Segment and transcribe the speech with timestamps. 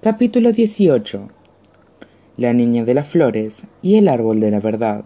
[0.00, 1.28] Capítulo 18
[2.36, 5.04] La niña de las flores y el árbol de la verdad.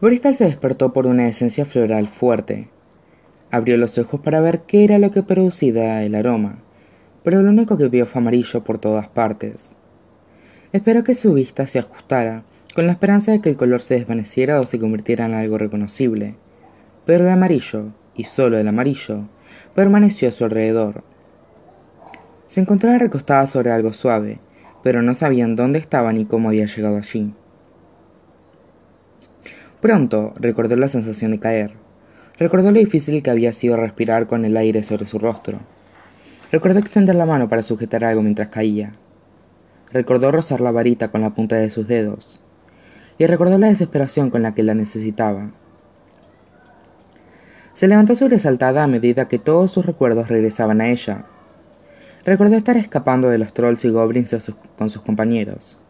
[0.00, 2.70] Bristol se despertó por una esencia floral fuerte.
[3.50, 6.60] Abrió los ojos para ver qué era lo que producía el aroma,
[7.24, 9.76] pero lo único que vio fue amarillo por todas partes.
[10.72, 12.44] Esperó que su vista se ajustara,
[12.74, 16.36] con la esperanza de que el color se desvaneciera o se convirtiera en algo reconocible,
[17.04, 19.28] pero el amarillo, y solo el amarillo,
[19.74, 21.04] permaneció a su alrededor
[22.48, 24.40] se encontraba recostada sobre algo suave,
[24.82, 27.32] pero no sabían dónde estaba ni cómo había llegado allí.
[29.80, 31.72] Pronto recordó la sensación de caer.
[32.38, 35.60] Recordó lo difícil que había sido respirar con el aire sobre su rostro.
[36.50, 38.92] Recordó extender la mano para sujetar algo mientras caía.
[39.92, 42.40] Recordó rozar la varita con la punta de sus dedos.
[43.18, 45.50] Y recordó la desesperación con la que la necesitaba.
[47.74, 51.26] Se levantó sobresaltada a medida que todos sus recuerdos regresaban a ella,
[52.28, 55.80] Recordó estar escapando de los trolls y goblins con sus compañeros.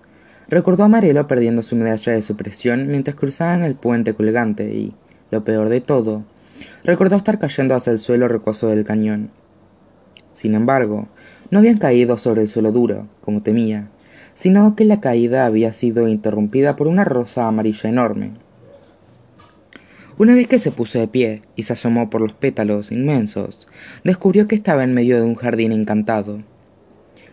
[0.49, 4.95] Recordó a Marelo perdiendo su medalla de supresión mientras cruzaban el puente colgante y,
[5.33, 6.23] lo peor de todo,
[6.85, 9.31] recordó estar cayendo hacia el suelo rocoso del cañón.
[10.33, 11.09] Sin embargo,
[11.51, 13.89] no habían caído sobre el suelo duro, como temía,
[14.33, 18.35] sino que la caída había sido interrumpida por una rosa amarilla enorme.
[20.19, 23.69] Una vez que se puso de pie y se asomó por los pétalos inmensos,
[24.03, 26.43] descubrió que estaba en medio de un jardín encantado.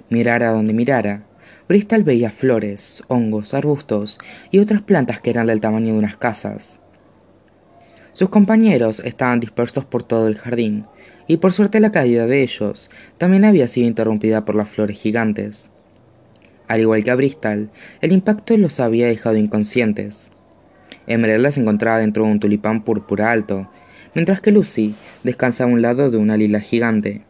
[0.10, 1.24] Mirara donde mirara,
[1.68, 4.20] Bristol veía flores, hongos, arbustos
[4.52, 6.80] y otras plantas que eran del tamaño de unas casas.
[8.14, 10.86] Sus compañeros estaban dispersos por todo el jardín,
[11.26, 15.72] y por suerte la caída de ellos también había sido interrumpida por las flores gigantes.
[16.68, 20.35] Al igual que a Bristol, el impacto los había dejado inconscientes.
[21.08, 23.70] Emeralda se encontraba dentro de un tulipán púrpura alto,
[24.14, 27.24] mientras que Lucy descansaba a un lado de una lila gigante.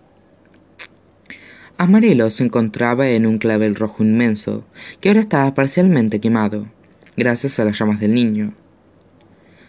[1.77, 4.63] Amarelo se encontraba en un clavel rojo inmenso,
[5.01, 6.67] que ahora estaba parcialmente quemado,
[7.17, 8.53] gracias a las llamas del niño.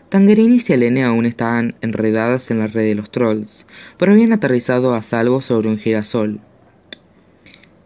[0.08, 3.66] Tangerine y Selene aún estaban enredadas en la red de los trolls,
[3.98, 6.38] pero habían aterrizado a salvo sobre un girasol.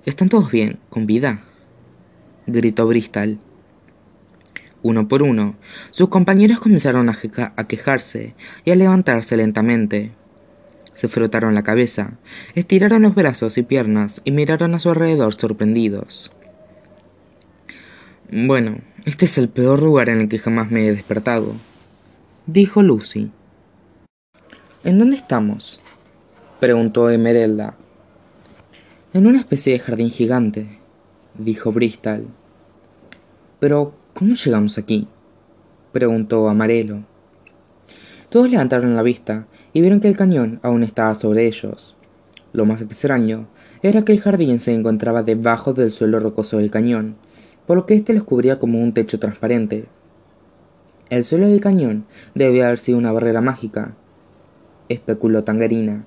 [0.05, 1.43] ¿Están todos bien, con vida?
[2.47, 3.39] gritó Bristol.
[4.83, 5.57] Uno por uno,
[5.91, 10.13] sus compañeros comenzaron a, quejarse y a levantarse lentamente.
[10.95, 12.13] Se frotaron la cabeza,
[12.55, 16.33] estiraron los brazos y piernas y miraron a su alrededor sorprendidos.
[18.31, 21.55] Bueno, este es el peor lugar en el que jamás me he despertado,
[22.47, 23.31] dijo Lucy.
[24.85, 25.83] ¿En dónde estamos?
[26.59, 27.75] preguntó Emerelda.
[29.13, 30.79] En una especie de jardín gigante,
[31.35, 32.29] dijo Bristol.
[33.59, 35.07] Pero, ¿Cómo llegamos aquí?
[35.93, 37.05] preguntó Amarelo.
[38.29, 41.97] Todos levantaron la vista y vieron que el cañón aún estaba sobre ellos.
[42.53, 43.47] Lo más extraño
[43.83, 47.17] era que el jardín se encontraba debajo del suelo rocoso del cañón,
[47.67, 49.87] por lo que éste los cubría como un techo transparente.
[51.09, 52.05] El suelo del cañón
[52.35, 53.95] debía haber sido una barrera mágica,
[54.89, 56.05] especuló Tangerina.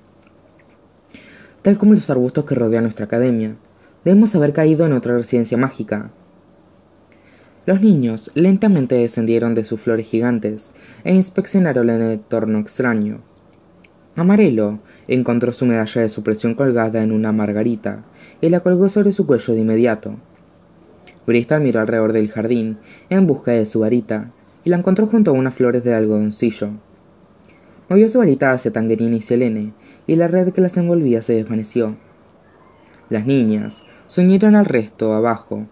[1.62, 3.56] Tal como los arbustos que rodean nuestra academia,
[4.04, 6.10] debemos haber caído en otra residencia mágica,
[7.66, 13.20] los niños lentamente descendieron de sus flores gigantes e inspeccionaron el entorno extraño.
[14.16, 18.04] Amarelo encontró su medalla de supresión colgada en una margarita
[18.40, 20.16] y la colgó sobre su cuello de inmediato.
[21.26, 24.30] Bristol miró alrededor del jardín en busca de su varita
[24.62, 26.70] y la encontró junto a unas flores de algodoncillo.
[27.88, 29.72] Movió su varita hacia Tangerine y Selene
[30.06, 31.96] y la red que las envolvía se desvaneció.
[33.08, 35.66] Las niñas se al resto abajo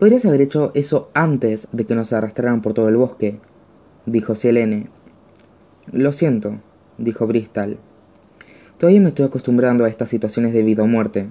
[0.00, 3.38] Podrías haber hecho eso antes de que nos arrastraran por todo el bosque,
[4.06, 4.86] dijo Selene.
[5.92, 6.58] Lo siento,
[6.96, 7.76] dijo Bristol.
[8.78, 11.28] Todavía me estoy acostumbrando a estas situaciones de vida o muerte.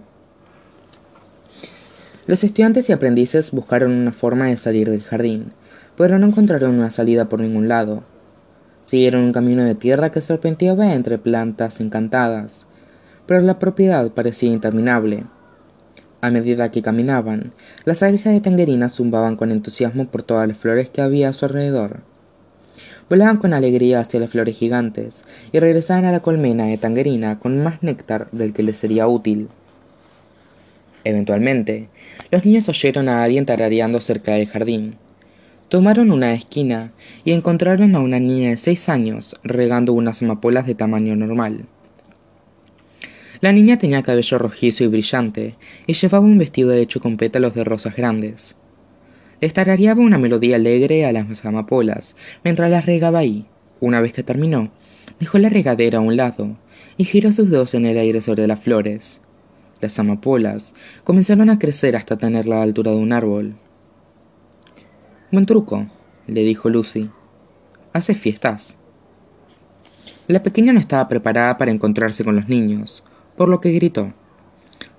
[2.28, 5.51] Los estudiantes y aprendices buscaron una forma de salir del jardín,
[5.97, 8.03] pero no encontraron una salida por ningún lado.
[8.86, 12.68] Siguieron un camino de tierra que serpenteaba entre plantas encantadas,
[13.25, 15.24] pero la propiedad parecía interminable.
[16.21, 17.54] A medida que caminaban,
[17.86, 21.45] las abejas de Tangerina zumbaban con entusiasmo por todas las flores que había a su
[21.45, 22.01] alrededor.
[23.10, 25.24] Volaban con alegría hacia las flores gigantes
[25.54, 29.48] y regresaban a la colmena de Tangerina con más néctar del que les sería útil.
[31.06, 31.88] Eventualmente,
[32.31, 34.95] los niños oyeron a alguien tarareando cerca del jardín.
[35.69, 36.92] Tomaron una esquina
[37.24, 41.66] y encontraron a una niña de seis años regando unas amapolas de tamaño normal.
[43.41, 45.56] La niña tenía cabello rojizo y brillante,
[45.88, 48.57] y llevaba un vestido hecho con pétalos de rosas grandes.
[49.39, 53.45] Estarareaba una melodía alegre a las amapolas, mientras las regaba ahí.
[53.80, 54.71] Una vez que terminó,
[55.21, 56.57] dejó la regadera a un lado,
[56.97, 59.21] y giró sus dedos en el aire sobre las flores.
[59.80, 60.75] las amapolas
[61.06, 63.56] comenzaron a crecer hasta tener la altura de un árbol.
[65.31, 65.88] Buen truco,
[66.27, 67.09] le dijo Lucy.
[67.94, 68.77] ¿Haces fiestas?
[70.27, 73.06] La pequeña no estaba preparada para encontrarse con los niños,
[73.39, 74.12] por lo que gritó.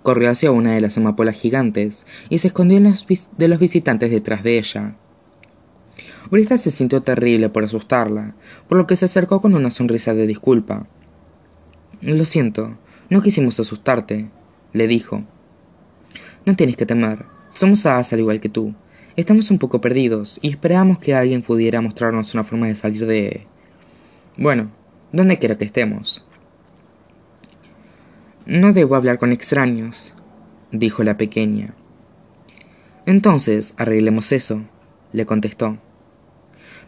[0.02, 4.56] Corrió hacia una de las amapolas gigantes y se escondió de los visitantes detrás de
[4.56, 4.94] ella.
[6.30, 8.34] Brista se sintió terrible por asustarla,
[8.66, 10.86] por lo que se acercó con una sonrisa de disculpa.
[12.00, 12.78] Lo siento,
[13.10, 14.30] no quisimos asustarte,
[14.72, 15.22] le dijo.
[16.46, 18.74] No tienes que temer, somos hadas al igual que tú.
[19.16, 23.46] Estamos un poco perdidos y esperábamos que alguien pudiera mostrarnos una forma de salir de...
[24.38, 24.70] Bueno,
[25.12, 26.24] donde quiera que estemos.
[28.50, 30.12] No debo hablar con extraños,
[30.72, 31.72] dijo la pequeña.
[33.06, 34.62] Entonces, arreglemos eso,
[35.12, 35.78] le contestó.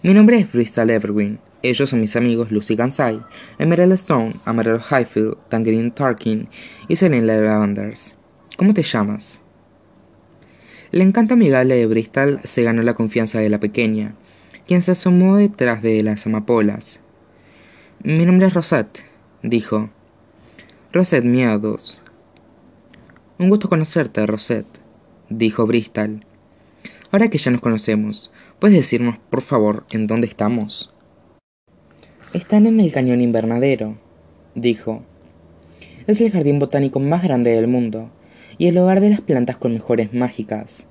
[0.03, 1.39] Mi nombre es Bristol Evergreen.
[1.63, 3.23] Ellos son mis amigos Lucy Gansay,
[3.61, 6.49] Emerald Stone, Amaral Highfield, Tangerine Tarkin
[6.89, 8.17] y Selene Lavenders.
[8.57, 9.41] ¿Cómo te llamas?
[10.91, 14.17] El encanto amigable de Bristol se ganó la confianza de la pequeña,
[14.67, 17.01] quien se asomó detrás de las amapolas.
[18.03, 19.05] Mi nombre es Rosette,
[19.45, 19.91] dijo.
[20.95, 22.03] Rosette Miados.
[23.39, 24.81] Un gusto conocerte, Rosette,
[25.31, 26.23] dijo Bristol.
[27.11, 30.93] Ahora que ya nos conocemos, ¿puedes decirnos, por favor, en dónde estamos?
[32.35, 33.97] Están en el cañón invernadero,
[34.55, 35.03] dijo.
[36.07, 38.11] Es el jardín botánico más grande del mundo
[38.59, 40.87] y el hogar de las plantas con mejores mágicas.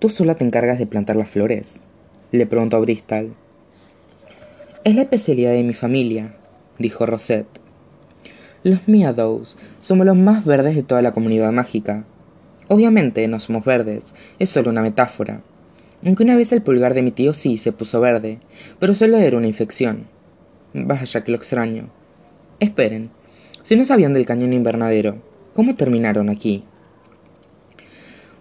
[0.00, 1.82] ¿Tú sola te encargas de plantar las flores?
[2.32, 3.32] le preguntó Bristol.
[4.82, 6.34] Es la especialidad de mi familia,
[6.80, 7.65] dijo Rosette.
[8.66, 12.04] Los Meadows somos los más verdes de toda la comunidad mágica.
[12.66, 15.40] Obviamente no somos verdes, es solo una metáfora
[16.04, 18.38] aunque una vez el pulgar de mi tío sí se puso verde,
[18.78, 20.06] pero solo era una infección.
[20.74, 21.88] Vaya que lo extraño.
[22.60, 23.10] Esperen,
[23.62, 25.16] si no sabían del cañón invernadero,
[25.54, 26.64] ¿cómo terminaron aquí?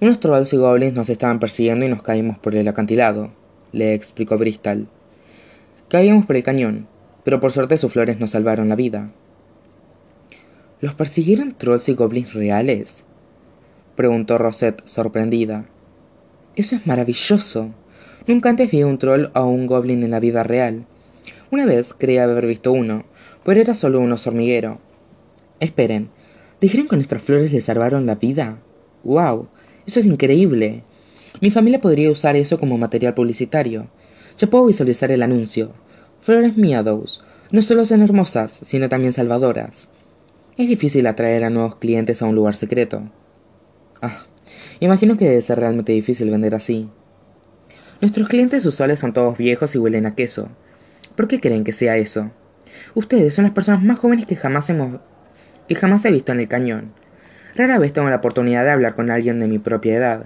[0.02, 3.32] Unos trolls y goblins nos estaban persiguiendo y nos caímos por el acantilado,
[3.72, 4.88] le explicó Bristol.
[5.88, 6.88] Caíamos por el cañón,
[7.24, 9.08] pero por suerte sus flores nos salvaron la vida.
[10.82, 13.06] ¿Los persiguieron trolls y goblins reales?
[13.96, 15.66] preguntó Rosette sorprendida.
[16.58, 17.70] Eso es maravilloso.
[18.28, 20.86] Nunca antes vi un troll o un goblin en la vida real.
[21.50, 23.06] Una vez creía haber visto uno,
[23.46, 24.80] pero era solo un oso hormiguero.
[25.62, 26.10] Esperen,
[26.60, 28.60] ¿dijeron que nuestras flores le salvaron la vida?
[29.06, 29.48] ¡Wow!
[29.88, 30.84] Eso es increíble.
[31.40, 33.88] Mi familia podría usar eso como material publicitario.
[34.38, 35.72] Ya puedo visualizar el anuncio.
[36.20, 39.90] Flores Meadows no solo son hermosas, sino también salvadoras.
[40.58, 43.04] Es difícil atraer a nuevos clientes a un lugar secreto.
[44.02, 44.26] Ah,
[44.80, 46.90] Imagino que debe ser realmente difícil vender así.
[48.02, 50.50] Nuestros clientes usuales son todos viejos y huelen a queso.
[51.16, 52.32] ¿Por qué creen que sea eso?
[52.94, 55.00] Ustedes son las personas más jóvenes que jamás hemos
[55.68, 56.94] que jamás he visto en el cañón.
[57.56, 60.26] Rara vez tengo la oportunidad de hablar con alguien de mi propia edad.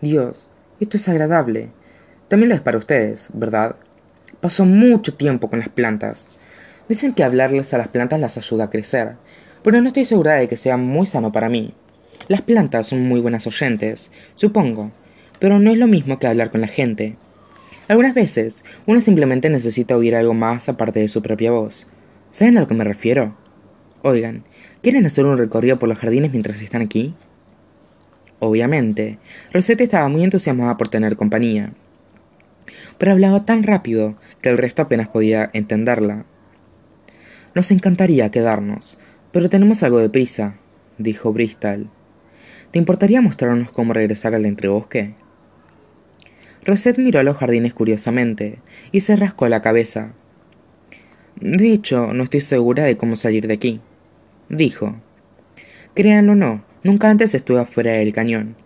[0.00, 1.70] Dios, esto es agradable.
[2.28, 3.74] También lo es para ustedes, ¿verdad?
[4.40, 6.28] Paso mucho tiempo con las plantas.
[6.88, 9.16] Dicen que hablarles a las plantas las ayuda a crecer,
[9.62, 11.74] pero no estoy segura de que sea muy sano para mí.
[12.28, 14.90] Las plantas son muy buenas oyentes, supongo,
[15.38, 17.16] pero no es lo mismo que hablar con la gente.
[17.88, 21.88] Algunas veces uno simplemente necesita oír algo más aparte de su propia voz.
[22.30, 23.36] ¿Saben a lo que me refiero?
[24.02, 24.44] Oigan,
[24.82, 27.14] ¿quieren hacer un recorrido por los jardines mientras están aquí?
[28.38, 29.18] Obviamente,
[29.52, 31.72] Rosette estaba muy entusiasmada por tener compañía,
[32.98, 36.24] pero hablaba tan rápido que el resto apenas podía entenderla.
[37.54, 38.98] Nos encantaría quedarnos,
[39.30, 40.56] pero tenemos algo de prisa,
[40.96, 41.90] dijo Bristol.
[42.70, 45.14] ¿Te importaría mostrarnos cómo regresar al entrebosque?
[46.64, 50.12] Rosette miró a los jardines curiosamente y se rascó la cabeza.
[51.36, 53.80] De hecho, no estoy segura de cómo salir de aquí,
[54.48, 54.96] dijo.
[55.94, 58.56] Créanlo o no, nunca antes estuve afuera del cañón.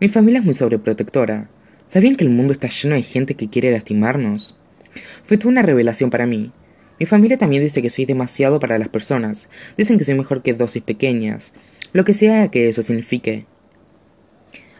[0.00, 1.48] Mi familia es muy sobreprotectora.
[1.86, 4.58] ¿Sabían que el mundo está lleno de gente que quiere lastimarnos?
[5.22, 6.50] Fue toda una revelación para mí.
[6.98, 9.48] Mi familia también dice que soy demasiado para las personas.
[9.76, 11.52] Dicen que soy mejor que dosis pequeñas,
[11.92, 13.46] lo que sea que eso signifique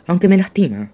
[0.06, 0.90] aunque me lastima.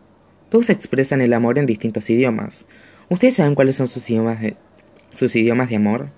[0.49, 2.67] Todos expresan el amor en distintos idiomas.
[3.09, 4.57] ¿Ustedes saben cuáles son sus idiomas de,
[5.15, 6.11] sus idiomas de amor?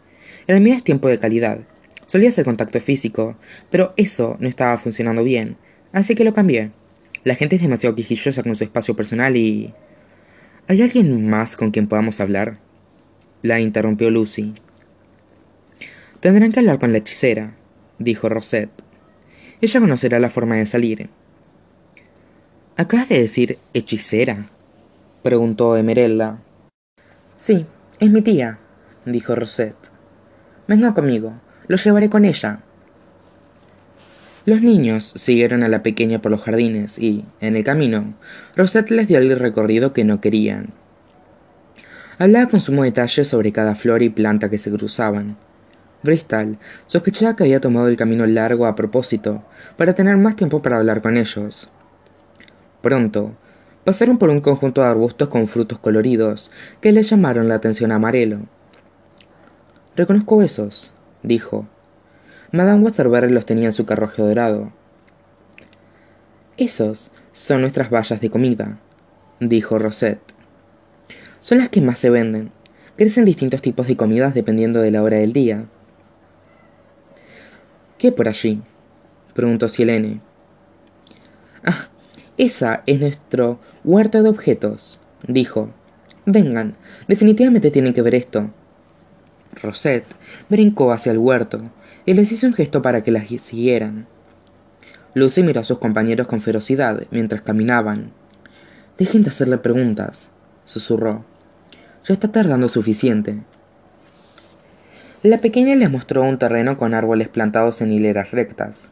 [0.47, 1.59] El mío es tiempo de calidad.
[2.07, 3.37] Solía ser contacto físico,
[3.71, 5.57] pero eso no estaba funcionando bien,
[5.93, 6.73] así que lo cambié.
[7.23, 9.73] La gente es demasiado quijillosa con su espacio personal y...
[10.67, 12.59] ¿Hay alguien más con quien podamos hablar?
[13.43, 14.53] La interrumpió Lucy.
[16.21, 17.55] Tendrán que hablar con la hechicera,
[17.99, 18.83] dijo Rosette.
[19.63, 21.09] Ella conocerá la forma de salir.
[22.77, 24.47] ¿Acabas de decir hechicera?
[25.23, 26.39] preguntó Emerelda.
[27.39, 27.65] Sí,
[27.99, 28.59] es mi tía,
[29.07, 29.91] dijo Rosette.
[30.69, 32.61] Venga conmigo, lo llevaré con ella.
[34.45, 38.15] Los niños siguieron a la pequeña por los jardines y, en el camino,
[38.57, 40.71] Rosette les dio el recorrido que no querían.
[42.19, 45.37] Hablaba con sumo detalle sobre cada flor y planta que se cruzaban.
[46.03, 49.43] Bristol sospechaba que había tomado el camino largo a propósito,
[49.77, 51.69] para tener más tiempo para hablar con ellos.
[52.81, 53.33] Pronto,
[53.85, 57.97] pasaron por un conjunto de arbustos con frutos coloridos que le llamaron la atención a
[57.97, 58.41] Amarelo.
[59.97, 61.67] Reconozco esos, dijo,
[62.53, 64.73] Madame Weatherbury los tenía en su carruaje dorado.
[66.57, 68.79] Esos son nuestras vallas de comida,
[69.41, 70.35] dijo Rosette.
[71.41, 72.51] Son las que más se venden.
[72.97, 75.65] Crecen distintos tipos de comidas dependiendo de la hora del día.
[78.01, 78.63] ¿Qué por allí?
[79.35, 80.23] preguntó Silene.
[81.63, 81.89] Ah,
[82.39, 85.69] esa es nuestro huerto de objetos, dijo.
[86.25, 86.77] Vengan,
[87.09, 88.49] definitivamente tienen que ver esto.
[89.63, 90.07] Rosette
[90.49, 91.61] brincó hacia el huerto
[92.07, 94.07] y les hizo un gesto para que la siguieran.
[95.13, 98.13] Lucy miró a sus compañeros con ferocidad mientras caminaban.
[98.97, 100.31] Dejen de hacerle preguntas,
[100.65, 101.27] susurró.
[102.07, 103.43] Ya está tardando suficiente.
[105.23, 108.91] La pequeña les mostró un terreno con árboles plantados en hileras rectas.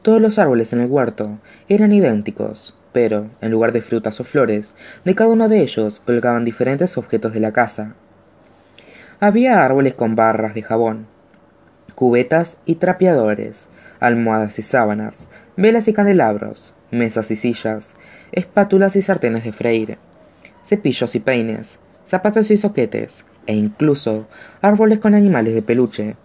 [0.00, 1.38] Todos los árboles en el huerto
[1.68, 4.74] eran idénticos, pero, en lugar de frutas o flores,
[5.04, 7.94] de cada uno de ellos colgaban diferentes objetos de la casa.
[9.20, 11.06] Había árboles con barras de jabón,
[11.94, 13.68] cubetas y trapeadores,
[14.00, 17.96] almohadas y sábanas, velas y candelabros, mesas y sillas,
[18.32, 19.98] espátulas y sartenes de freír,
[20.64, 24.28] cepillos y peines, zapatos y soquetes, e incluso
[24.62, 26.16] árboles con animales de peluche.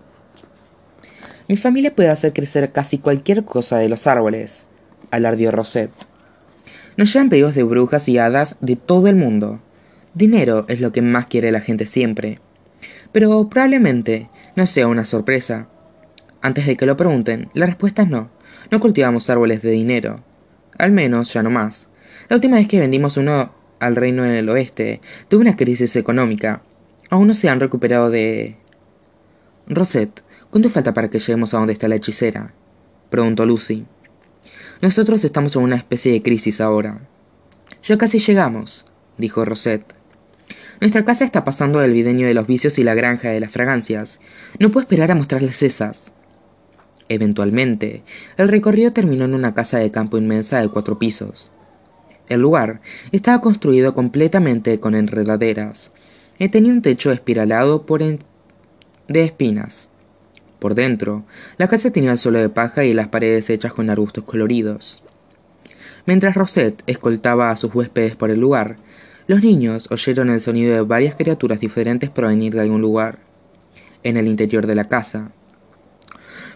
[1.47, 4.67] Mi familia puede hacer crecer casi cualquier cosa de los árboles,
[5.11, 5.93] alardió Rosette.
[6.97, 9.59] Nos llevan pedidos de brujas y hadas de todo el mundo.
[10.13, 12.39] Dinero es lo que más quiere la gente siempre.
[13.11, 15.67] Pero probablemente no sea una sorpresa.
[16.41, 18.29] Antes de que lo pregunten, la respuesta es no.
[18.71, 20.23] No cultivamos árboles de dinero.
[20.77, 21.89] Al menos ya no más.
[22.29, 26.61] La última vez que vendimos uno al reino del oeste, tuve una crisis económica.
[27.09, 28.57] Aún no se han recuperado de...
[29.67, 32.53] Rosette, ¿cuánto falta para que lleguemos a donde está la hechicera?
[33.09, 33.85] preguntó Lucy.
[34.81, 37.01] Nosotros estamos en una especie de crisis ahora.
[37.83, 38.85] Ya casi llegamos,
[39.17, 39.93] dijo Rosette.
[40.81, 44.19] Nuestra casa está pasando del videño de los vicios y la granja de las fragancias.
[44.59, 46.11] No puedo esperar a mostrarles esas.
[47.07, 48.03] Eventualmente,
[48.37, 51.51] el recorrido terminó en una casa de campo inmensa de cuatro pisos.
[52.27, 52.81] El lugar
[53.11, 55.93] estaba construido completamente con enredaderas
[56.37, 59.89] tenía un techo espiralado por de espinas.
[60.59, 61.25] Por dentro,
[61.57, 65.03] la casa tenía el suelo de paja y las paredes hechas con arbustos coloridos.
[66.05, 68.77] Mientras Rosette escoltaba a sus huéspedes por el lugar,
[69.27, 73.19] los niños oyeron el sonido de varias criaturas diferentes provenir de algún lugar,
[74.03, 75.31] en el interior de la casa.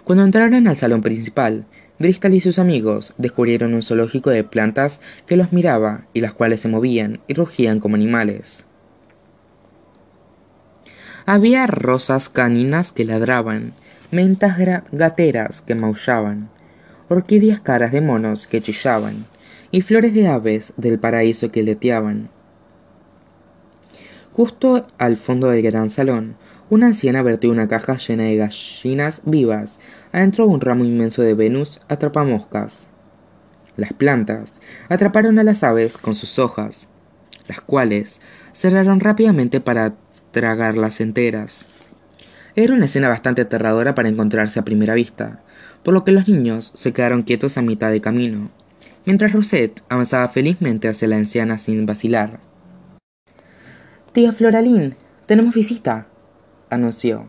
[0.04, 1.66] Cuando entraron al salón principal,
[1.98, 6.62] Bristol y sus amigos descubrieron un zoológico de plantas que los miraba y las cuales
[6.62, 8.66] se movían y rugían como animales.
[11.32, 13.74] Había rosas caninas que ladraban,
[14.10, 14.58] mentas
[14.92, 16.50] gateras que maullaban,
[17.08, 19.28] orquídeas caras de monos que chillaban,
[19.70, 22.32] y flores de aves del paraíso que leteaban.
[24.34, 26.36] Justo al fondo del gran salón,
[26.72, 29.80] una anciana vertió una caja llena de gallinas vivas
[30.12, 32.88] adentro de un ramo inmenso de Venus atrapamoscas.
[33.78, 36.88] Las plantas atraparon a las aves con sus hojas,
[37.48, 38.20] las cuales
[38.52, 39.94] cerraron rápidamente para
[40.32, 41.68] tragarlas enteras.
[42.56, 45.42] Era una escena bastante aterradora para encontrarse a primera vista,
[45.84, 48.50] por lo que los niños se quedaron quietos a mitad de camino,
[49.06, 52.40] mientras Rosette avanzaba felizmente hacia la anciana sin vacilar.
[54.12, 54.96] Tía Floraline,
[55.26, 56.08] tenemos visita,
[56.70, 57.28] anunció.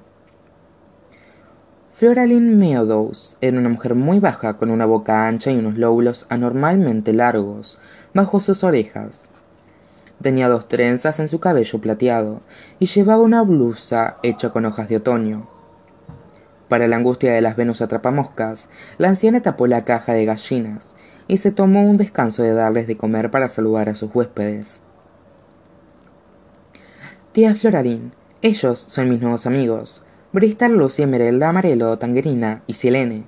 [1.92, 7.12] Floraline Meadows era una mujer muy baja con una boca ancha y unos lóbulos anormalmente
[7.12, 7.78] largos
[8.14, 9.28] bajo sus orejas.
[10.22, 12.40] Tenía dos trenzas en su cabello plateado
[12.78, 15.48] y llevaba una blusa hecha con hojas de otoño.
[16.68, 20.94] Para la angustia de las Venus atrapamoscas, la anciana tapó la caja de gallinas
[21.26, 24.82] y se tomó un descanso de darles de comer para saludar a sus huéspedes.
[27.32, 28.12] Tía Florarín,
[28.42, 33.24] ellos son mis nuevos amigos, Bristol, Lucy, Emerelda, Amarelo, Tangerina y Silene.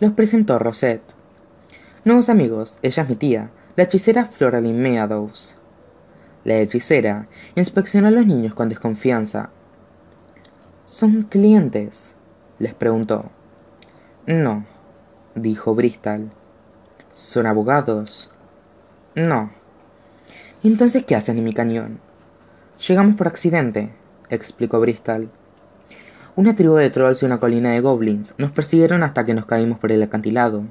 [0.00, 1.14] Los presentó Rosette.
[2.04, 5.57] Nuevos amigos, ella es mi tía, la hechicera Floraline Meadows.
[6.48, 9.50] La hechicera inspeccionó a los niños con desconfianza.
[10.84, 12.16] ¿Son clientes?
[12.58, 13.30] les preguntó.
[14.26, 14.64] No,
[15.34, 16.30] dijo Bristol.
[17.12, 18.32] ¿Son abogados?
[19.14, 19.50] No.
[20.64, 22.00] ¿Entonces qué hacen en mi cañón?
[22.88, 23.90] Llegamos por accidente,
[24.30, 25.28] explicó Bristol.
[26.34, 29.78] Una tribu de trolls y una colina de goblins nos persiguieron hasta que nos caímos
[29.78, 30.64] por el acantilado.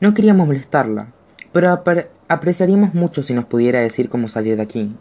[0.00, 1.12] No queríamos molestarla,
[1.56, 1.80] pero
[2.28, 4.94] apreciaríamos mucho si nos pudiera decir cómo salir de aquí.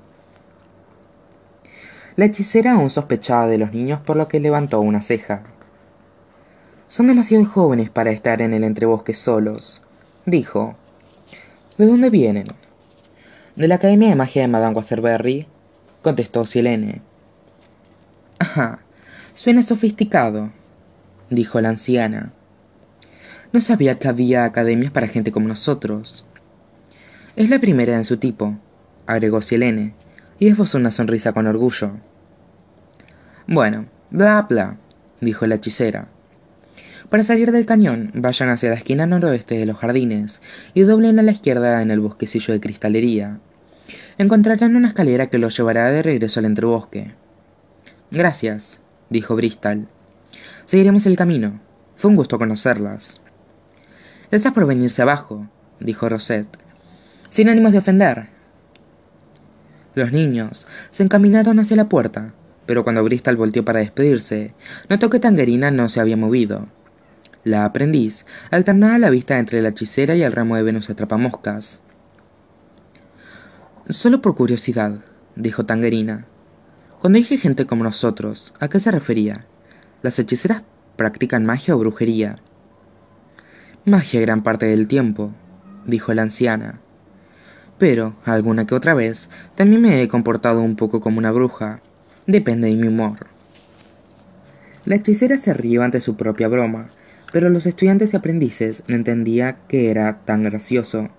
[2.15, 5.43] La hechicera aún sospechaba de los niños por lo que levantó una ceja.
[6.88, 9.85] Son demasiado jóvenes para estar en el entrebosque solos,
[10.25, 10.77] dijo.
[11.77, 12.45] ¿De dónde vienen?
[13.57, 15.47] De la Academia de Magia de Madame Waterbury,
[16.01, 17.01] contestó Silene.
[18.39, 18.79] Ajá,
[19.33, 20.51] Suena sofisticado,
[21.29, 22.31] dijo la anciana.
[23.51, 26.25] No sabía que había academias para gente como nosotros.
[27.35, 28.57] Es la primera en su tipo,
[29.05, 29.93] agregó Silene,
[30.39, 31.91] y esbozó una sonrisa con orgullo.
[33.45, 34.77] Bueno, bla bla,
[35.19, 36.07] dijo la hechicera.
[37.09, 40.41] Para salir del cañón, vayan hacia la esquina noroeste de los jardines
[40.73, 43.39] y doblen a la izquierda en el bosquecillo de cristalería.
[44.17, 47.13] Encontrarán una escalera que los llevará de regreso al entrebosque.
[48.11, 49.87] Gracias, dijo Bristol.
[50.65, 51.59] Seguiremos el camino.
[51.95, 53.19] Fue un gusto conocerlas.
[54.31, 55.47] Está por venirse abajo,
[55.79, 56.64] dijo Rosette,
[57.35, 58.27] sin ánimos de ofender.
[59.93, 62.33] Los niños se encaminaron hacia la puerta,
[62.65, 64.53] pero cuando Bristol volteó para despedirse,
[64.87, 66.69] notó que Tangerina no se había movido.
[67.43, 71.81] La aprendiz alternaba la vista entre la hechicera y el ramo de Venus atrapamoscas.
[73.89, 75.01] Solo por curiosidad,
[75.35, 76.27] dijo Tangerina.
[77.01, 79.45] Cuando dije gente como nosotros, ¿a qué se refería?
[80.03, 80.63] ¿Las hechiceras
[80.95, 82.35] practican magia o brujería?
[83.83, 85.33] Magia gran parte del tiempo,
[85.85, 86.79] dijo la anciana.
[87.77, 91.82] Pero, alguna que otra vez, también me he comportado un poco como una bruja.
[92.25, 93.27] Depende de mi humor.
[94.86, 96.88] La hechicera se rió ante su propia broma,
[97.34, 101.10] pero los estudiantes y aprendices no entendían que era tan gracioso.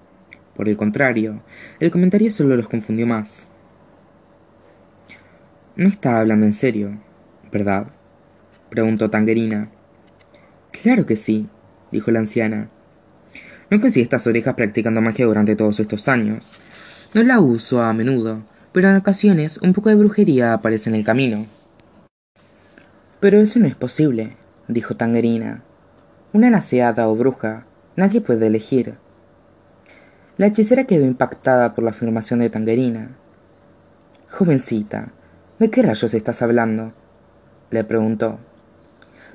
[0.55, 1.43] Por el contrario,
[1.81, 3.51] el comentario solo los confundió más.
[5.77, 6.99] No estaba hablando en serio,
[7.53, 7.89] ¿verdad?
[8.71, 9.69] preguntó Tangerina.
[10.71, 11.49] Claro que sí,
[11.93, 12.71] dijo la anciana.
[13.70, 16.57] No conseguí estas orejas practicando magia durante todos estos años.
[17.14, 21.05] No la uso a menudo, pero en ocasiones un poco de brujería aparece en el
[21.05, 21.46] camino.
[23.20, 24.37] Pero eso no es posible,
[24.68, 25.62] dijo Tangerina.
[26.33, 27.64] Una laceada o bruja,
[27.96, 28.94] nadie puede elegir.
[30.37, 33.16] La hechicera quedó impactada por la afirmación de Tangerina.
[34.29, 35.12] Jovencita,
[35.59, 36.92] ¿De qué rayos estás hablando?
[37.70, 38.38] le preguntó.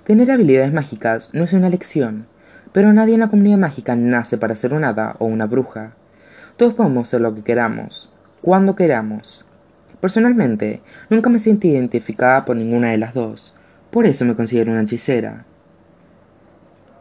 [0.03, 2.27] Tener habilidades mágicas no es una lección,
[2.73, 5.93] pero nadie en la comunidad mágica nace para ser un hada o una bruja.
[6.57, 9.47] Todos podemos ser lo que queramos, cuando queramos.
[9.99, 13.55] Personalmente, nunca me sentí identificada por ninguna de las dos,
[13.91, 15.45] por eso me considero una hechicera.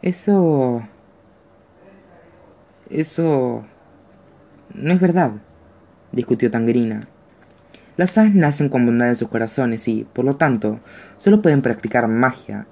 [0.01, 0.81] Eso...
[2.89, 3.65] Eso...
[4.73, 5.31] No es verdad,
[6.11, 7.07] discutió Tangerina.
[7.97, 10.79] Las aves nacen con bondad en sus corazones y, por lo tanto,
[11.17, 12.67] solo pueden practicar magia.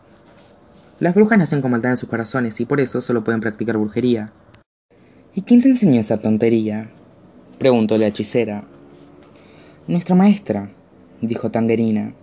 [0.99, 4.33] Las brujas nacen con maldad en sus corazones y por eso solo pueden practicar brujería.
[5.33, 6.89] ¿Y quién te enseñó esa tontería?
[7.57, 8.65] preguntó la hechicera.
[9.87, 10.69] Nuestra maestra,
[11.21, 12.13] dijo Tangerina.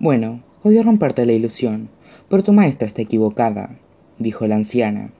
[0.00, 1.90] Bueno, odio romperte la ilusión,
[2.28, 3.76] pero tu maestra está equivocada,
[4.18, 5.10] dijo la anciana.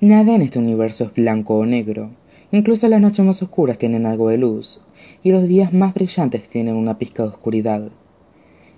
[0.00, 2.10] Nada en este universo es blanco o negro.
[2.52, 4.82] Incluso las noches más oscuras tienen algo de luz,
[5.22, 7.90] y los días más brillantes tienen una pizca de oscuridad.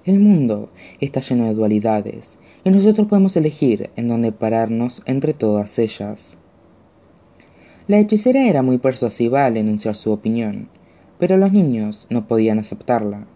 [0.07, 5.79] El mundo está lleno de dualidades, y nosotros podemos elegir en dónde pararnos entre todas
[5.79, 6.39] ellas.
[7.87, 10.69] La hechicera era muy persuasiva al enunciar su opinión,
[11.19, 13.27] pero los niños no podían aceptarla.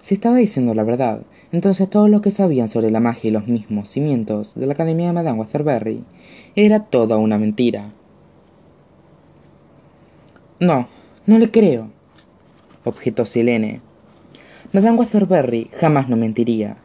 [0.00, 3.46] Si estaba diciendo la verdad, entonces todo lo que sabían sobre la magia y los
[3.46, 6.04] mismos cimientos de la Academia de Madame Waterbury
[6.56, 7.90] era toda una mentira.
[10.58, 10.88] No,
[11.26, 11.90] no le creo,
[12.84, 13.80] objetó Silene.
[14.72, 16.78] Madame Waterbury jamás no mentiría.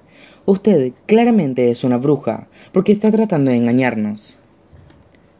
[0.46, 4.42] Usted claramente es una bruja, porque está tratando de engañarnos.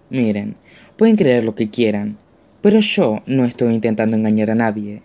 [0.10, 0.56] Miren,
[0.96, 2.18] pueden creer lo que quieran,
[2.62, 5.02] pero yo no estoy intentando engañar a nadie,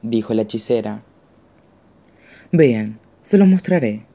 [0.00, 1.02] dijo la hechicera.
[2.50, 4.06] Vean, se los mostraré.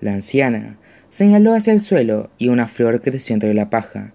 [0.00, 4.12] La anciana señaló hacia el suelo y una flor creció entre la paja.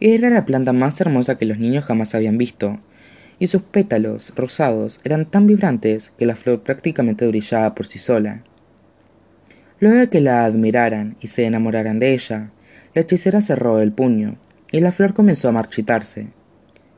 [0.00, 2.78] Era la planta más hermosa que los niños jamás habían visto,
[3.42, 8.44] y sus pétalos rosados eran tan vibrantes que la flor prácticamente brillaba por sí sola.
[9.80, 12.52] Luego de que la admiraran y se enamoraran de ella,
[12.94, 14.36] la hechicera cerró el puño
[14.70, 16.28] y la flor comenzó a marchitarse.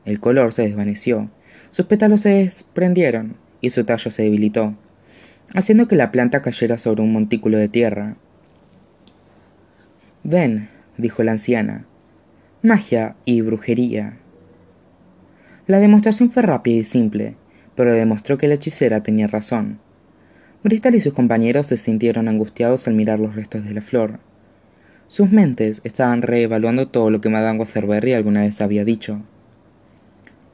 [0.05, 1.31] El color se desvaneció,
[1.71, 4.75] sus pétalos se desprendieron y su tallo se debilitó,
[5.55, 8.17] haciendo que la planta cayera sobre un montículo de tierra.
[10.23, 11.87] Ven, dijo la anciana,
[12.61, 14.19] magia y brujería.
[15.67, 17.35] La demostración fue rápida y simple,
[17.75, 19.79] pero demostró que la hechicera tenía razón.
[20.63, 24.19] Bristol y sus compañeros se sintieron angustiados al mirar los restos de la flor.
[25.07, 29.21] Sus mentes estaban reevaluando todo lo que Madame Wasserberry alguna vez había dicho.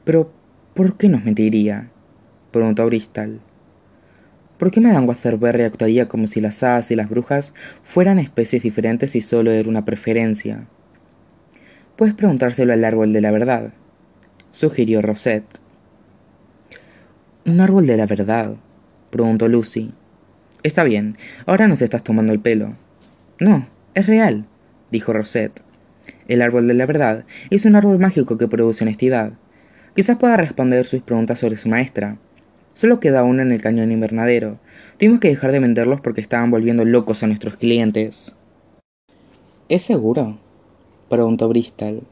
[0.04, 0.32] Pero,
[0.72, 1.90] ¿por qué nos mentiría?
[2.50, 3.40] preguntó Bristol.
[4.56, 7.52] ¿Por qué Madame Wasserberry actuaría como si las hadas y las brujas
[7.84, 10.66] fueran especies diferentes y solo era una preferencia?
[11.96, 13.72] Puedes preguntárselo al árbol de la verdad,
[14.52, 15.58] sugirió Rosette.
[17.44, 18.54] ¿Un árbol de la verdad?
[19.10, 19.92] preguntó Lucy.
[20.62, 22.76] Está bien, ahora nos estás tomando el pelo.
[23.40, 24.44] No, es real,
[24.92, 25.62] dijo Rosette.
[26.28, 29.32] El árbol de la verdad es un árbol mágico que produce honestidad.
[29.96, 32.18] Quizás pueda responder sus preguntas sobre su maestra.
[32.72, 34.58] Solo queda uno en el cañón invernadero.
[34.98, 38.34] Tuvimos que dejar de venderlos porque estaban volviendo locos a nuestros clientes.
[39.68, 40.38] ¿Es seguro?
[41.08, 42.02] preguntó Bristol.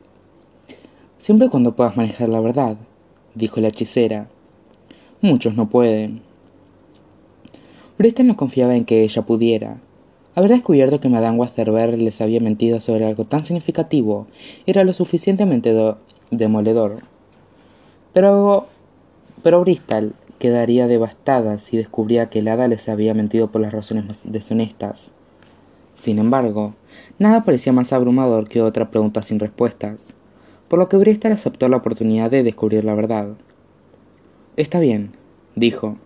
[1.20, 2.78] Siempre cuando puedas manejar la verdad,
[3.34, 4.28] dijo la hechicera.
[5.20, 6.22] Muchos no pueden.
[7.98, 9.76] Bristol no confiaba en que ella pudiera.
[10.34, 14.28] Haber descubierto que Madame Wasserberg les había mentido sobre algo tan significativo
[14.64, 15.74] era lo suficientemente
[16.30, 16.96] demoledor.
[18.14, 18.66] Pero,
[19.42, 24.06] pero Bristol quedaría devastada si descubría que el hada les había mentido por las razones
[24.06, 25.12] más deshonestas.
[25.96, 26.72] Sin embargo,
[27.18, 30.14] nada parecía más abrumador que otra pregunta sin respuestas,
[30.70, 33.30] por lo que Bristol aceptó la oportunidad de descubrir la verdad.
[34.56, 35.10] Está bien,
[35.56, 35.96] dijo.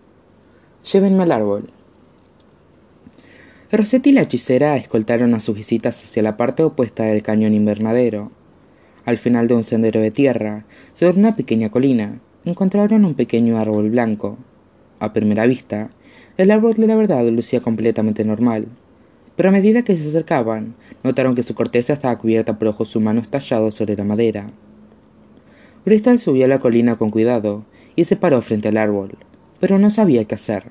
[0.91, 1.69] Llévenme al árbol.
[3.71, 8.31] Rosette y la hechicera escoltaron a sus visitas hacia la parte opuesta del cañón invernadero.
[9.05, 13.91] Al final de un sendero de tierra, sobre una pequeña colina, encontraron un pequeño árbol
[13.91, 14.35] blanco.
[14.97, 15.91] A primera vista,
[16.37, 18.65] el árbol de la verdad lucía completamente normal,
[19.35, 23.29] pero a medida que se acercaban, notaron que su corteza estaba cubierta por ojos humanos
[23.29, 24.49] tallados sobre la madera.
[25.85, 29.17] Bristol subió a la colina con cuidado y se paró frente al árbol,
[29.59, 30.63] pero no sabía qué hacer.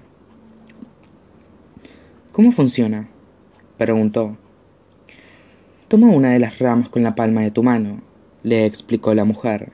[2.33, 3.09] ¿Cómo funciona?
[3.79, 4.37] preguntó.
[5.89, 8.01] Toma una de las ramas con la palma de tu mano,
[8.43, 9.73] le explicó la mujer.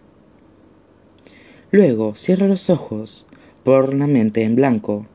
[1.71, 3.27] Luego cierra los ojos,
[3.63, 5.07] por la mente en blanco,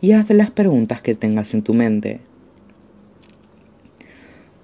[0.00, 2.20] y haz las preguntas que tengas en tu mente.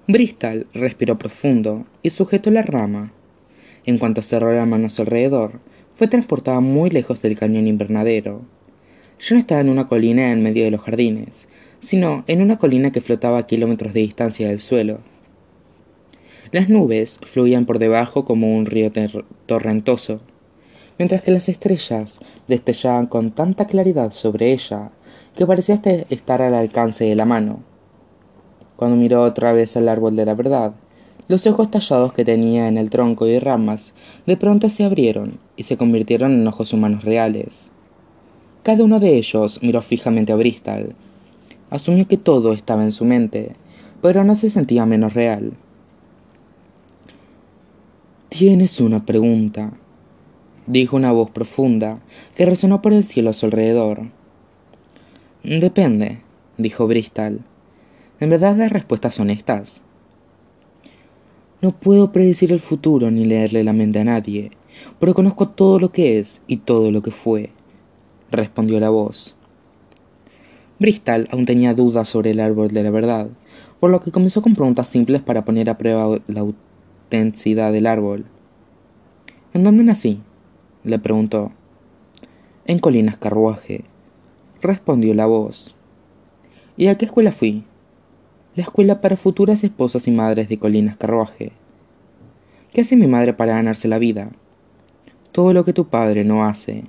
[0.05, 3.13] Bristol respiró profundo y sujetó la rama.
[3.85, 5.61] En cuanto cerró la mano a su alrededor,
[5.93, 8.41] fue transportada muy lejos del cañón invernadero.
[9.21, 11.47] Ya no estaba en una colina en medio de los jardines,
[11.79, 14.99] sino en una colina que flotaba a kilómetros de distancia del suelo.
[16.51, 18.91] Las nubes fluían por debajo como un río
[19.45, 20.19] torrentoso,
[20.97, 24.91] mientras que las estrellas destellaban con tanta claridad sobre ella
[25.33, 27.63] que parecía estar al alcance de la mano.
[28.83, 30.73] Cuando miró otra vez al árbol de la verdad,
[31.29, 33.93] los ojos tallados que tenía en el tronco y ramas
[34.25, 37.71] de pronto se abrieron y se convirtieron en ojos humanos reales.
[38.61, 40.95] Cada uno de ellos miró fijamente a Bristol,
[41.69, 43.55] Asumió que todo estaba en su mente,
[44.01, 45.53] pero no se sentía menos real.
[48.27, 49.71] Tienes una pregunta,
[50.67, 51.99] dijo una voz profunda
[52.35, 54.09] que resonó por el cielo a su alrededor.
[55.41, 56.19] Depende,
[56.57, 57.45] dijo Bristol.
[58.23, 59.81] ¿En verdad las respuestas son estas?
[61.61, 64.51] No puedo predecir el futuro ni leerle la mente a nadie,
[64.97, 67.49] pero conozco todo lo que es y todo lo que fue,
[68.31, 69.35] respondió la voz.
[70.79, 73.27] Bristol aún tenía dudas sobre el árbol de la verdad,
[73.81, 78.23] por lo que comenzó con preguntas simples para poner a prueba la autenticidad del árbol.
[79.53, 80.21] ¿En dónde nací?
[80.85, 81.51] le preguntó.
[82.67, 83.83] En Colinas Carruaje,
[84.61, 85.75] respondió la voz.
[86.77, 87.65] ¿Y a qué escuela fui?
[88.55, 91.51] La escuela para futuras esposas y madres de Colinas Carruaje.
[92.71, 94.29] ¿Qué hace mi madre para ganarse la vida?
[95.31, 96.83] Todo lo que tu padre no hace,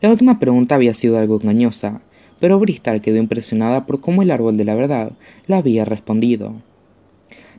[0.00, 2.00] la última pregunta había sido algo engañosa,
[2.38, 5.10] pero Bristol quedó impresionada por cómo el árbol de la verdad
[5.48, 6.54] la había respondido.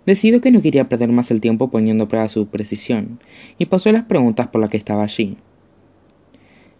[0.05, 3.19] Decidió que no quería perder más el tiempo poniendo a prueba su precisión,
[3.57, 5.35] y pasó las preguntas por las que estaba allí.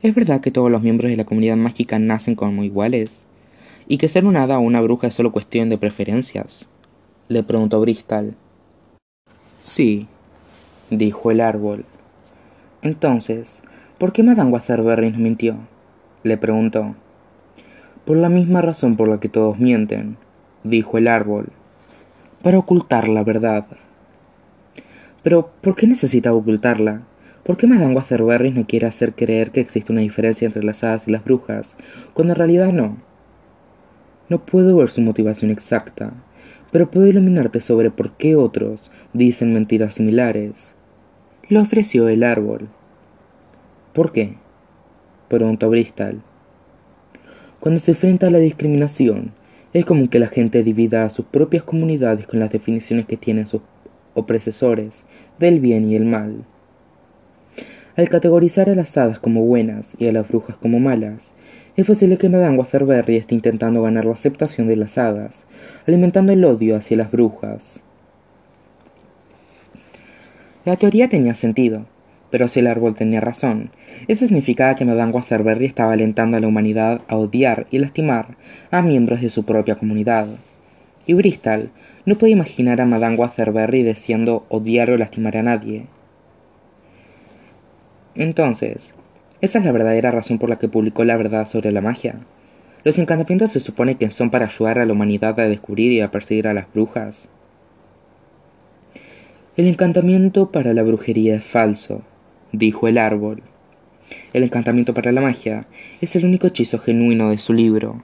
[0.01, 3.27] ¿Es verdad que todos los miembros de la comunidad mágica nacen como iguales?
[3.89, 6.69] ¿Y que ser un hada o una bruja es solo cuestión de preferencias?
[7.27, 8.35] Le preguntó Bristol.
[9.59, 10.07] Sí,
[10.89, 11.83] dijo el árbol.
[12.81, 13.61] Entonces,
[13.99, 15.57] ¿Por qué Madame Wasserberry nos mintió?
[16.23, 16.95] le preguntó.
[18.05, 20.15] Por la misma razón por la que todos mienten,
[20.63, 21.49] dijo el árbol,
[22.41, 23.65] para ocultar la verdad.
[25.21, 27.01] Pero, ¿por qué necesita ocultarla?
[27.43, 31.09] ¿Por qué Madame Wasserberry no quiere hacer creer que existe una diferencia entre las hadas
[31.09, 31.75] y las brujas,
[32.13, 32.95] cuando en realidad no?
[34.29, 36.13] No puedo ver su motivación exacta,
[36.71, 40.75] pero puedo iluminarte sobre por qué otros dicen mentiras similares.
[41.47, 42.69] Le ofreció el árbol.
[43.93, 44.35] ¿Por qué?
[45.27, 46.21] preguntó Bristol.
[47.59, 49.31] Cuando se enfrenta a la discriminación,
[49.73, 53.47] es común que la gente divida a sus propias comunidades con las definiciones que tienen
[53.47, 53.61] sus
[54.13, 55.03] opresores
[55.39, 56.45] del bien y el mal.
[57.95, 61.33] Al categorizar a las hadas como buenas y a las brujas como malas,
[61.81, 65.47] es posible que Madame Waterbury esté intentando ganar la aceptación de las hadas,
[65.87, 67.83] alimentando el odio hacia las brujas.
[70.65, 71.85] La teoría tenía sentido,
[72.31, 73.71] pero si el árbol tenía razón,
[74.09, 78.35] eso significaba que Madame Waterbury estaba alentando a la humanidad a odiar y lastimar
[78.71, 80.27] a miembros de su propia comunidad.
[81.07, 81.69] Y Bristol
[82.05, 85.85] no podía imaginar a Madame Waterbury deseando odiar o lastimar a nadie.
[88.15, 88.95] Entonces,
[89.41, 92.15] esa es la verdadera razón por la que publicó la verdad sobre la magia.
[92.83, 96.11] Los encantamientos se supone que son para ayudar a la humanidad a descubrir y a
[96.11, 97.29] perseguir a las brujas.
[99.57, 102.01] El encantamiento para la brujería es falso,
[102.51, 103.43] dijo el árbol.
[104.33, 105.65] El encantamiento para la magia
[106.01, 108.03] es el único hechizo genuino de su libro.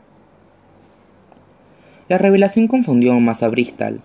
[2.08, 4.02] La revelación confundió más a Bristol.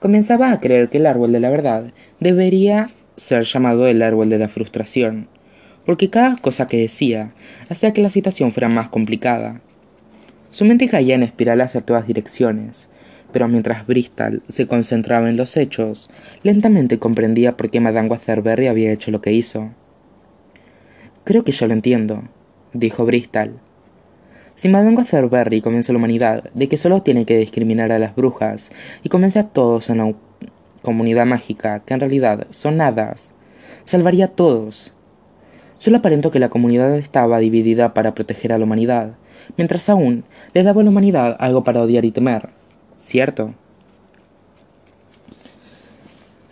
[0.00, 4.38] Comenzaba a creer que el árbol de la verdad debería ser llamado el árbol de
[4.38, 5.28] la frustración,
[5.86, 7.32] porque cada cosa que decía
[7.68, 9.60] hacía que la situación fuera más complicada.
[10.50, 12.88] Su mente caía en espiral hacia todas direcciones,
[13.32, 16.10] pero mientras Bristol se concentraba en los hechos,
[16.44, 19.70] lentamente comprendía por qué Madame Waterbury había hecho lo que hizo.
[21.24, 22.22] Creo que ya lo entiendo,
[22.72, 23.58] dijo Bristol.
[24.54, 28.14] Si Madame Waterbury convence a la humanidad de que solo tiene que discriminar a las
[28.14, 28.70] brujas
[29.02, 30.14] y convence a todos en la
[30.82, 33.34] comunidad mágica que en realidad son hadas,
[33.82, 34.93] salvaría a todos.
[35.84, 39.18] Solo aparentó que la comunidad estaba dividida para proteger a la humanidad,
[39.58, 42.48] mientras aún le daba a la humanidad algo para odiar y temer.
[42.96, 43.52] ¿Cierto?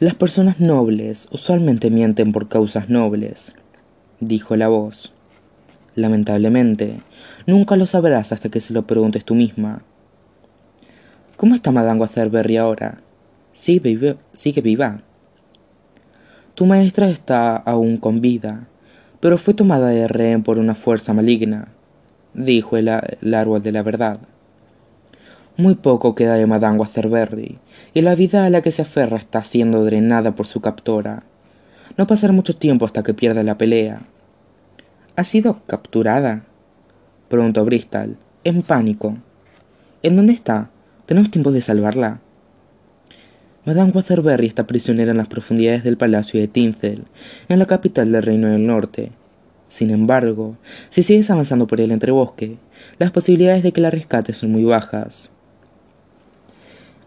[0.01, 3.55] Las personas nobles usualmente mienten por causas nobles,
[4.21, 5.15] dijo la voz.
[5.95, 7.01] Lamentablemente,
[7.47, 9.81] nunca lo sabrás hasta que se lo preguntes tú misma.
[11.39, 13.01] ¿Cómo está Madame Waterbury ahora?
[13.55, 14.17] Sigue viva.
[14.35, 15.01] Sigue viva.
[16.55, 18.69] Tu maestra está aún con vida,
[19.23, 21.69] pero fue tomada de rehén por una fuerza maligna,
[22.35, 24.19] dijo el, árbol de la verdad.
[25.57, 27.61] Muy poco queda de Madame Waterbury,
[27.95, 31.23] y la vida a la que se aferra está siendo drenada por su captora.
[31.97, 34.01] No pasará mucho tiempo hasta que pierda la pelea.
[35.15, 36.43] ¿Ha sido capturada?
[37.29, 39.19] preguntó Bristol, en pánico.
[40.03, 40.71] ¿En dónde está?
[41.07, 42.22] Tenemos tiempo de salvarla.
[43.65, 47.05] Madame Waterbury está prisionera en las profundidades del palacio de Tinsel,
[47.49, 49.13] en la capital del Reino del Norte.
[49.69, 50.57] Sin embargo,
[50.91, 52.59] si sigues avanzando por el entrebosque,
[52.99, 55.31] las posibilidades de que la rescate son muy bajas.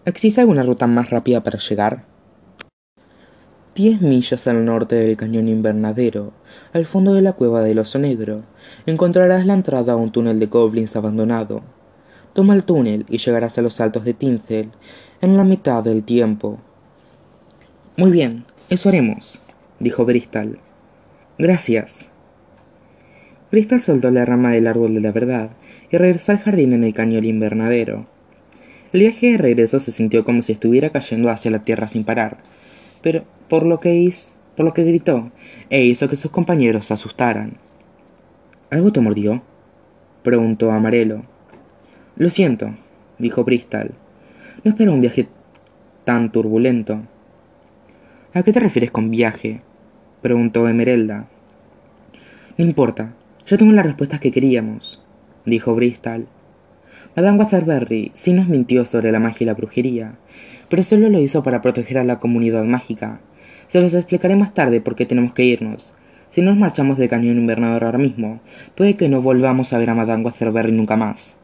[0.05, 2.05] ¿Existe alguna ruta más rápida para llegar?
[3.75, 6.31] Diez millas al norte del cañón invernadero,
[6.71, 8.43] al fondo de la cueva del oso negro,
[8.85, 11.63] encontrarás la entrada a un túnel de goblins abandonado.
[12.35, 14.69] Toma el túnel y llegarás a los altos de Tinsel
[15.21, 16.59] en la mitad del tiempo.
[17.95, 19.41] Muy bien, eso haremos,
[19.79, 20.59] dijo Bristol.
[21.37, 22.09] Gracias.
[23.53, 25.51] Bristol soltó la rama del árbol de la verdad
[25.89, 28.05] y regresó al jardín en el cañón invernadero.
[28.91, 32.39] El viaje de regreso se sintió como si estuviera cayendo hacia la tierra sin parar,
[33.01, 35.31] pero por lo que hizo, por lo que gritó,
[35.69, 37.55] e hizo que sus compañeros se asustaran.
[38.71, 39.41] ¿Algo te mordió?
[40.21, 41.33] preguntó Amarelo.
[42.17, 42.73] Lo siento,
[43.19, 43.91] dijo Bristol.
[44.63, 45.27] No espero un viaje
[46.05, 47.01] tan turbulento.
[48.33, 49.59] ¿A qué te refieres con viaje?
[50.21, 51.27] preguntó Emerelda.
[52.57, 53.11] No importa,
[53.45, 55.03] ya tengo las respuestas que queríamos,
[55.45, 56.27] dijo Bristol.
[57.17, 60.15] Madame Waterbury sí nos mintió sobre la magia y la brujería,
[60.69, 63.19] pero solo lo hizo para proteger a la comunidad mágica.
[63.67, 65.91] Se los explicaré más tarde por qué tenemos que irnos.
[66.29, 68.39] Si nos marchamos del cañón invernador ahora mismo,
[68.75, 71.35] puede que no volvamos a ver a Madame Waterbury nunca más.